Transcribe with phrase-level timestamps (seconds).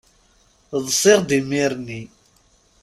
[0.85, 2.01] Ḍsiɣ-d imir-nni.